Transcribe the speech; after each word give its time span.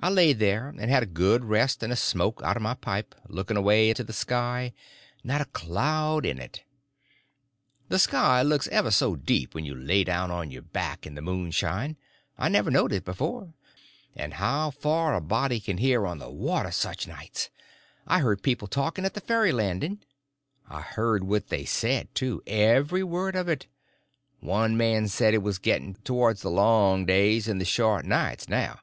I 0.00 0.10
laid 0.10 0.38
there, 0.38 0.68
and 0.68 0.78
had 0.92 1.02
a 1.02 1.06
good 1.06 1.44
rest 1.44 1.82
and 1.82 1.92
a 1.92 1.96
smoke 1.96 2.40
out 2.44 2.54
of 2.56 2.62
my 2.62 2.74
pipe, 2.74 3.16
looking 3.26 3.56
away 3.56 3.88
into 3.88 4.04
the 4.04 4.12
sky; 4.12 4.72
not 5.24 5.40
a 5.40 5.44
cloud 5.46 6.24
in 6.24 6.38
it. 6.38 6.62
The 7.88 7.98
sky 7.98 8.42
looks 8.42 8.68
ever 8.68 8.92
so 8.92 9.16
deep 9.16 9.56
when 9.56 9.64
you 9.64 9.74
lay 9.74 10.04
down 10.04 10.30
on 10.30 10.52
your 10.52 10.62
back 10.62 11.04
in 11.04 11.16
the 11.16 11.20
moonshine; 11.20 11.96
I 12.38 12.48
never 12.48 12.70
knowed 12.70 12.92
it 12.92 13.04
before. 13.04 13.54
And 14.14 14.34
how 14.34 14.70
far 14.70 15.16
a 15.16 15.20
body 15.20 15.58
can 15.58 15.78
hear 15.78 16.06
on 16.06 16.18
the 16.18 16.30
water 16.30 16.70
such 16.70 17.08
nights! 17.08 17.50
I 18.06 18.20
heard 18.20 18.44
people 18.44 18.68
talking 18.68 19.04
at 19.04 19.14
the 19.14 19.20
ferry 19.20 19.50
landing. 19.50 19.98
I 20.68 20.80
heard 20.80 21.24
what 21.24 21.48
they 21.48 21.64
said, 21.64 22.14
too—every 22.14 23.02
word 23.02 23.34
of 23.34 23.48
it. 23.48 23.66
One 24.38 24.76
man 24.76 25.08
said 25.08 25.34
it 25.34 25.38
was 25.42 25.58
getting 25.58 25.94
towards 26.04 26.42
the 26.42 26.52
long 26.52 27.04
days 27.04 27.48
and 27.48 27.60
the 27.60 27.64
short 27.64 28.04
nights 28.04 28.48
now. 28.48 28.78